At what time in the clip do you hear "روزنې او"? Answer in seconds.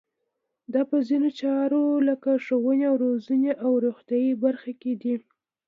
3.05-3.71